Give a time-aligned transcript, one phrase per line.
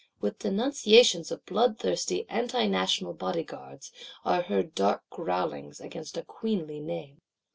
[0.19, 3.91] With denunciations of bloodthirsty Anti national Bodyguards,
[4.25, 7.21] are heard dark growlings against a Queenly Name.